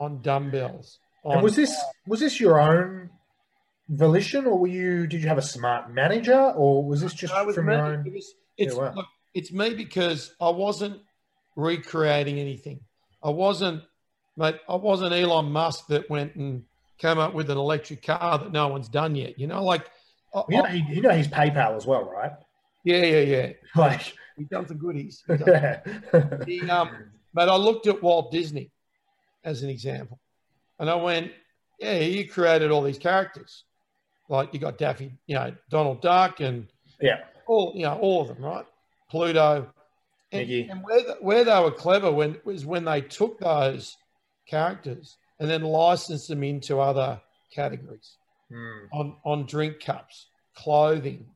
[0.00, 0.98] on dumbbells.
[1.24, 3.10] On, And was this was this your own
[3.88, 5.06] volition, or were you?
[5.06, 8.06] Did you have a smart manager, or was this just was from your own?
[8.06, 8.92] It was, it's, Yeah, wow.
[8.96, 11.00] look, it's me because I wasn't
[11.56, 12.80] recreating anything.
[13.22, 13.84] I wasn't,
[14.36, 16.64] mate, I wasn't Elon Musk that went and
[16.98, 19.38] came up with an electric car that no one's done yet.
[19.38, 19.88] You know, like,
[20.48, 22.32] You know, I- you know he's PayPal as well, right?
[22.84, 23.52] Yeah, yeah, yeah.
[23.76, 25.22] Like, He's done some goodies.
[25.28, 25.80] Yeah.
[26.46, 26.90] He, um,
[27.34, 28.70] but I looked at Walt Disney
[29.44, 30.18] as an example,
[30.78, 31.32] and I went,
[31.78, 33.64] "Yeah, you created all these characters,
[34.28, 36.66] like you got Daffy, you know, Donald Duck, and
[37.00, 37.20] yeah.
[37.46, 38.66] all you know, all of them, right?
[39.10, 39.70] Pluto,
[40.32, 43.96] and, and where the, where they were clever when was when they took those
[44.46, 47.20] characters and then licensed them into other
[47.54, 48.16] categories
[48.50, 48.84] Hmm.
[48.92, 51.26] on on drink cups, clothing.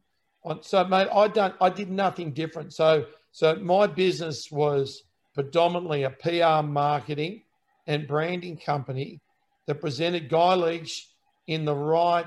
[0.60, 2.72] So, mate, I done I did nothing different.
[2.72, 5.02] So, so my business was
[5.34, 7.42] predominantly a PR marketing
[7.86, 9.20] and branding company
[9.66, 11.08] that presented Guy Leach
[11.46, 12.26] in the right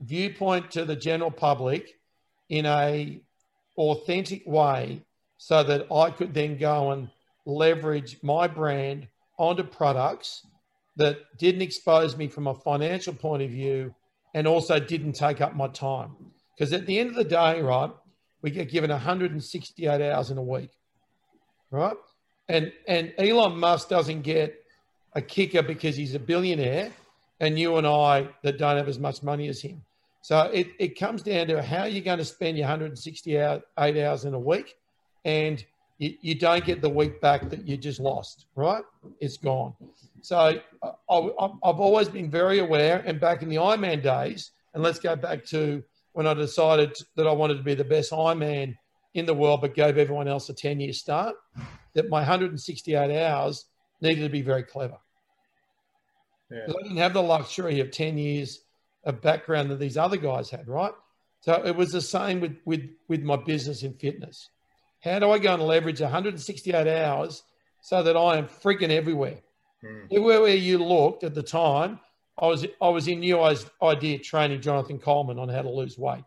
[0.00, 1.98] viewpoint to the general public
[2.48, 3.20] in a
[3.76, 5.02] authentic way,
[5.38, 7.08] so that I could then go and
[7.46, 10.46] leverage my brand onto products
[10.96, 13.94] that didn't expose me from a financial point of view
[14.34, 16.14] and also didn't take up my time.
[16.60, 17.90] Because at the end of the day, right,
[18.42, 20.68] we get given 168 hours in a week,
[21.70, 21.96] right?
[22.50, 24.62] And and Elon Musk doesn't get
[25.14, 26.92] a kicker because he's a billionaire,
[27.40, 29.82] and you and I that don't have as much money as him.
[30.20, 34.34] So it, it comes down to how you're going to spend your 168 hours in
[34.34, 34.76] a week,
[35.24, 35.64] and
[35.96, 38.84] you, you don't get the week back that you just lost, right?
[39.18, 39.72] It's gone.
[40.20, 40.60] So I,
[41.08, 45.46] I've always been very aware, and back in the Ironman days, and let's go back
[45.46, 48.76] to when I decided that I wanted to be the best Ironman
[49.14, 51.36] in the world, but gave everyone else a 10 year start,
[51.94, 53.66] that my 168 hours
[54.00, 54.98] needed to be very clever.
[56.50, 56.64] Yeah.
[56.68, 58.60] I didn't have the luxury of 10 years
[59.04, 60.92] of background that these other guys had, right?
[61.40, 64.50] So it was the same with, with, with my business in fitness.
[65.00, 67.42] How do I go and leverage 168 hours
[67.80, 69.38] so that I am freaking everywhere?
[69.80, 70.04] Hmm.
[70.10, 71.98] Everywhere where you looked at the time,
[72.40, 73.38] I was I was in New
[73.82, 76.24] Idea training Jonathan Coleman on how to lose weight.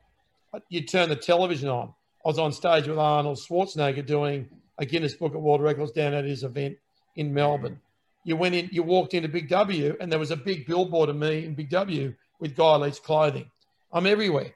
[0.70, 1.94] You turn the television on.
[2.24, 4.48] I was on stage with Arnold Schwarzenegger doing
[4.78, 6.78] a Guinness Book of World Records down at his event
[7.16, 7.80] in Melbourne.
[8.24, 11.16] You went in, you walked into Big W, and there was a big billboard of
[11.16, 13.50] me in Big W with Guy Leach clothing.
[13.92, 14.54] I'm everywhere,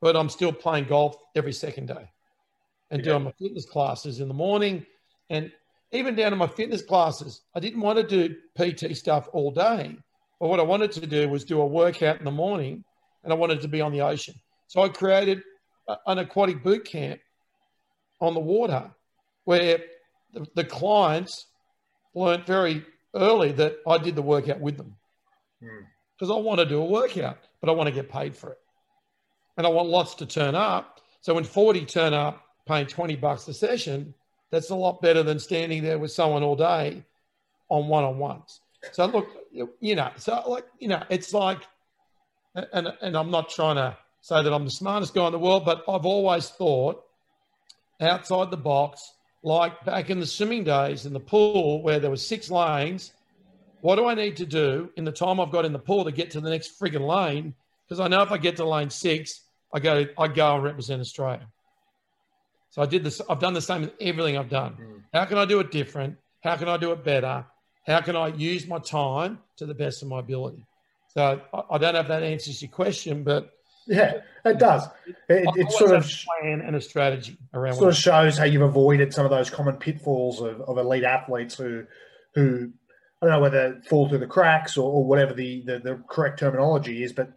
[0.00, 2.08] but I'm still playing golf every second day
[2.90, 3.12] and Yeah.
[3.12, 4.86] doing my fitness classes in the morning
[5.30, 5.50] and
[5.92, 7.40] even down to my fitness classes.
[7.54, 9.96] I didn't want to do PT stuff all day,
[10.40, 12.82] but what I wanted to do was do a workout in the morning
[13.22, 14.34] and I wanted to be on the ocean.
[14.68, 15.42] So I created
[16.06, 17.20] an aquatic boot camp
[18.20, 18.90] on the water
[19.44, 19.80] where
[20.32, 21.46] the, the clients
[22.14, 22.84] learned very
[23.14, 24.96] early that I did the workout with them
[25.60, 25.84] Hmm.
[26.16, 28.58] because I want to do a workout, but I want to get paid for it.
[29.58, 31.00] And I want lots to turn up.
[31.20, 34.14] So when 40 turn up paying 20 bucks a session,
[34.50, 37.04] that's a lot better than standing there with someone all day
[37.68, 38.60] on one on ones.
[38.92, 39.28] So look,
[39.80, 41.60] you know, so like you know, it's like,
[42.54, 45.64] and and I'm not trying to say that I'm the smartest guy in the world,
[45.64, 47.02] but I've always thought
[48.00, 49.12] outside the box,
[49.42, 53.12] like back in the swimming days in the pool where there were six lanes.
[53.82, 56.12] What do I need to do in the time I've got in the pool to
[56.12, 57.54] get to the next frigging lane?
[57.88, 59.40] Because I know if I get to lane six,
[59.74, 61.46] I go I go and represent Australia.
[62.70, 63.20] So I did this.
[63.28, 64.76] I've done the same with everything I've done.
[64.80, 65.02] Mm.
[65.12, 66.16] How can I do it different?
[66.42, 67.44] How can I do it better?
[67.86, 70.64] How can I use my time to the best of my ability?
[71.08, 73.52] So I, don't know if that answers your question, but
[73.86, 74.86] yeah, it does.
[75.28, 77.74] It, it sort of plan and a strategy around.
[77.74, 81.56] Sort of shows how you've avoided some of those common pitfalls of, of elite athletes
[81.56, 81.84] who,
[82.34, 82.70] who
[83.20, 86.38] I don't know whether fall through the cracks or, or whatever the, the, the correct
[86.38, 87.32] terminology is, but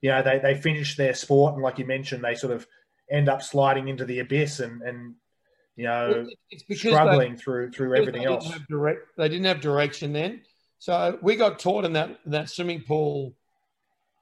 [0.00, 2.66] you know they they finish their sport and like you mentioned, they sort of
[3.10, 5.14] end up sliding into the abyss and and
[5.76, 8.50] you know it's struggling they, through through everything else.
[8.68, 10.42] Direct, they didn't have direction then,
[10.78, 13.34] so we got taught in that that swimming pool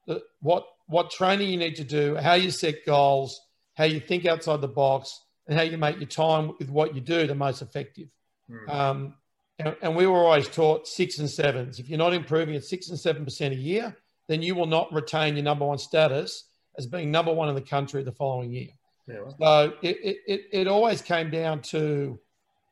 [0.06, 3.40] that what what training you need to do, how you set goals,
[3.74, 7.00] how you think outside the box, and how you make your time with what you
[7.00, 8.08] do the most effective.
[8.48, 8.70] Hmm.
[8.70, 9.14] Um,
[9.58, 11.78] and, and, we were always taught six and sevens.
[11.78, 13.96] If you're not improving at six and seven percent a year,
[14.26, 16.44] then you will not retain your number one status
[16.78, 18.68] as being number one in the country the following year.
[19.06, 19.34] Yeah, right.
[19.38, 22.18] So it, it, it always came down to,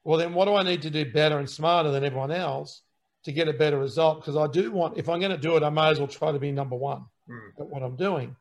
[0.05, 2.83] well, then what do I need to do better and smarter than everyone else
[3.25, 4.21] to get a better result?
[4.21, 6.33] Because I do want, if I'm going to do it, I may as well try
[6.33, 7.51] to be number one mm.
[7.59, 8.37] at what I'm doing.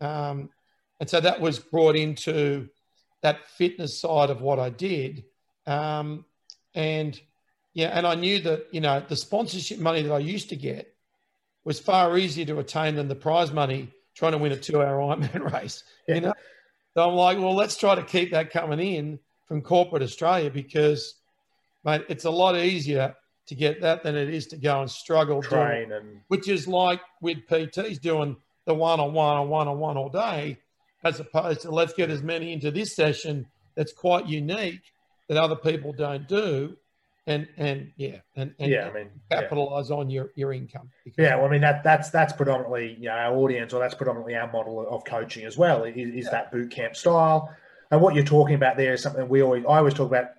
[0.00, 0.50] Um,
[1.00, 2.68] and so that was brought into
[3.22, 5.24] that fitness side of what I did.
[5.66, 6.24] Um,
[6.74, 7.18] and
[7.74, 10.94] yeah, and I knew that, you know, the sponsorship money that I used to get
[11.64, 14.98] was far easier to attain than the prize money trying to win a two hour
[14.98, 15.84] Ironman race.
[16.08, 16.14] Yeah.
[16.14, 16.34] You know?
[16.94, 21.14] So I'm like, well, let's try to keep that coming in from corporate Australia because,
[21.84, 23.14] mate, it's a lot easier
[23.46, 26.68] to get that than it is to go and struggle train doing, and which is
[26.68, 28.36] like with PTs doing
[28.66, 30.58] the one on one on one on one all day,
[31.02, 34.82] as opposed to let's get as many into this session that's quite unique
[35.28, 36.76] that other people don't do.
[37.28, 39.96] And and yeah, and, and yeah, I mean, capitalize yeah.
[39.96, 40.90] on your your income.
[41.18, 44.34] Yeah, well, I mean that that's that's predominantly you know our audience, or that's predominantly
[44.34, 45.84] our model of coaching as well.
[45.84, 46.30] Is, is yeah.
[46.30, 47.54] that boot camp style?
[47.90, 50.30] And what you're talking about there is something we always I always talk about.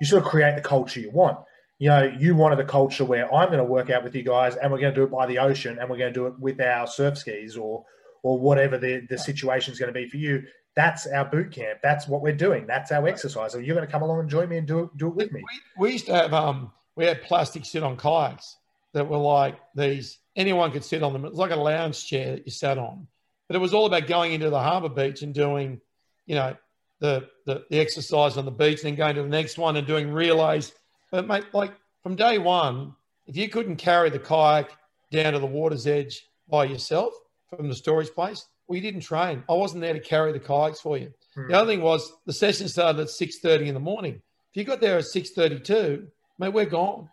[0.00, 1.38] You sort of create the culture you want
[1.78, 4.56] you know, you wanted a culture where I'm going to work out with you guys
[4.56, 6.38] and we're going to do it by the ocean and we're going to do it
[6.38, 7.84] with our surf skis or
[8.24, 10.42] or whatever the, the situation is going to be for you.
[10.78, 11.80] That's our boot camp.
[11.82, 12.64] That's what we're doing.
[12.64, 13.50] That's our exercise.
[13.50, 15.32] So you're going to come along and join me and do it, do it with
[15.32, 15.42] me.
[15.76, 18.56] We, we used to have um we had plastic sit on kayaks
[18.92, 20.18] that were like these.
[20.36, 21.24] Anyone could sit on them.
[21.24, 23.08] It was like a lounge chair that you sat on,
[23.48, 25.80] but it was all about going into the harbour beach and doing,
[26.26, 26.56] you know,
[27.00, 29.84] the, the the exercise on the beach, and then going to the next one and
[29.84, 30.72] doing relays
[31.10, 31.72] but mate, like
[32.02, 32.94] from day one,
[33.26, 34.76] if you couldn't carry the kayak
[35.10, 37.12] down to the water's edge by yourself
[37.48, 39.42] from the storage place, well, you didn't train.
[39.48, 41.12] I wasn't there to carry the kayaks for you.
[41.34, 41.48] Hmm.
[41.48, 44.20] The other thing was the session started at six thirty in the morning.
[44.50, 46.06] If you got there at six thirty-two,
[46.38, 47.08] mate, we're gone.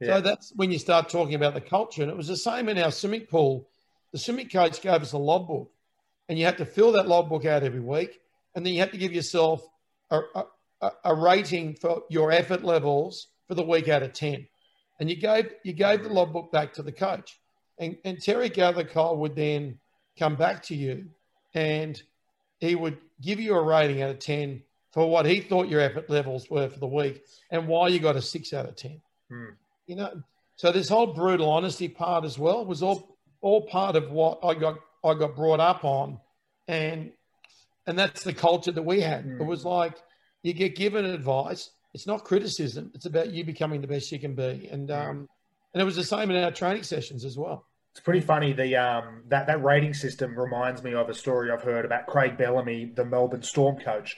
[0.00, 0.16] Yeah.
[0.16, 2.02] So that's when you start talking about the culture.
[2.02, 3.68] And it was the same in our swimming pool.
[4.12, 5.70] The swimming coach gave us a logbook,
[6.28, 8.20] and you had to fill that logbook out every week,
[8.54, 9.68] and then you had to give yourself
[10.10, 10.20] a,
[10.80, 14.46] a, a rating for your effort levels for the week out of 10.
[15.00, 17.40] And you gave you gave the logbook back to the coach.
[17.78, 19.78] And, and Terry Gathercole would then
[20.18, 21.06] come back to you
[21.54, 22.02] and
[22.58, 26.10] he would give you a rating out of 10 for what he thought your effort
[26.10, 29.00] levels were for the week and why you got a six out of 10.
[29.28, 29.44] Hmm.
[29.86, 30.22] You know,
[30.56, 34.54] so this whole brutal honesty part as well was all all part of what I
[34.54, 36.18] got I got brought up on.
[36.68, 37.12] And
[37.86, 39.24] and that's the culture that we had.
[39.24, 39.40] Hmm.
[39.40, 39.94] It was like
[40.42, 42.90] you get given advice it's not criticism.
[42.94, 44.68] It's about you becoming the best you can be.
[44.70, 45.28] And um,
[45.74, 47.64] and it was the same in our training sessions as well.
[47.92, 48.52] It's pretty funny.
[48.52, 52.36] The um, that that rating system reminds me of a story I've heard about Craig
[52.38, 54.16] Bellamy, the Melbourne Storm coach.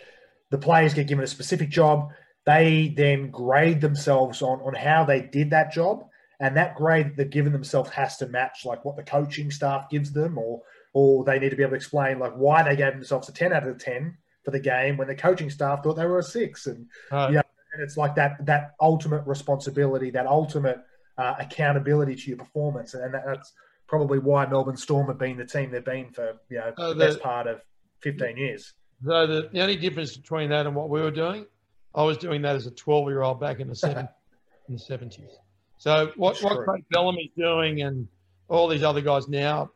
[0.51, 2.11] The players get given a specific job.
[2.45, 6.05] They then grade themselves on on how they did that job,
[6.39, 9.89] and that grade that they've given themselves has to match like what the coaching staff
[9.89, 10.61] gives them, or
[10.93, 13.55] or they need to be able to explain like why they gave themselves a ten
[13.55, 16.67] out of ten for the game when the coaching staff thought they were a six.
[16.67, 16.87] And
[17.33, 17.43] yeah,
[17.73, 20.79] and it's like that that ultimate responsibility, that ultimate
[21.23, 23.53] uh, accountability to your performance, and that's
[23.87, 26.95] probably why Melbourne Storm have been the team they've been for you know uh, the,
[26.95, 27.61] the, best part of
[28.01, 28.73] 15 years.
[29.05, 31.47] So the, the only difference between that and what we were doing,
[31.95, 34.09] I was doing that as a 12 year old back in the 70s.
[34.69, 35.31] in the 70s.
[35.79, 36.65] So what That's what true.
[36.65, 38.09] Craig Bellamy's doing and
[38.49, 39.71] all these other guys now,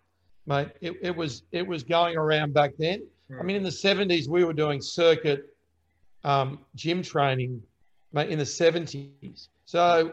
[0.46, 3.06] mate, it, it was it was going around back then.
[3.30, 3.46] I hmm.
[3.46, 5.56] mean, in the 70s, we were doing circuit
[6.24, 7.62] um, gym training
[8.12, 9.48] mate, in the 70s.
[9.66, 10.12] So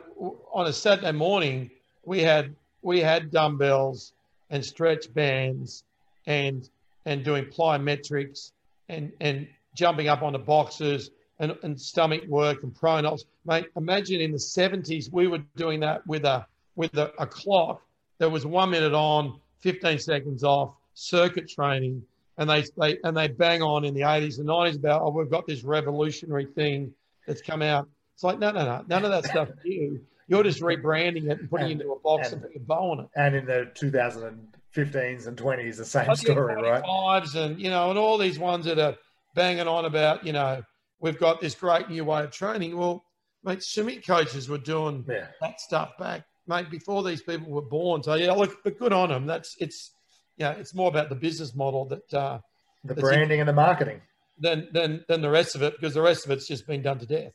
[0.52, 1.70] on a Saturday morning,
[2.06, 4.14] we had we had dumbbells
[4.50, 5.84] and stretch bands
[6.26, 6.68] and
[7.06, 8.52] and doing plyometrics
[8.90, 13.26] and and jumping up onto boxes and, and stomach work and pronals.
[13.46, 17.84] Mate, imagine in the 70s we were doing that with a with a, a clock
[18.18, 22.04] that was one minute on, 15 seconds off, circuit training,
[22.40, 25.30] and they they and they bang on in the 80s and 90s about oh we've
[25.30, 26.92] got this revolutionary thing
[27.28, 27.88] that's come out.
[28.14, 30.02] It's like no no no none of that stuff you.
[30.28, 32.66] You're just rebranding it and putting and, it into a box and, and putting a
[32.66, 33.08] bow on it.
[33.16, 36.84] And in the 2015s and 20s, the same story, right?
[36.84, 38.96] Fives and you know, and all these ones that are
[39.36, 40.64] banging on about, you know,
[41.00, 42.78] we've got this great new way of training.
[42.78, 43.04] Well,
[43.44, 45.28] mate, swimming coaches were doing yeah.
[45.42, 48.02] that stuff back, mate, before these people were born.
[48.02, 49.26] So yeah, look, but good on them.
[49.26, 49.92] That's it's,
[50.38, 52.40] yeah, it's more about the business model that uh,
[52.84, 54.02] the branding and the marketing
[54.40, 57.00] than than than the rest of it because the rest of it's just been done
[57.00, 57.34] to death.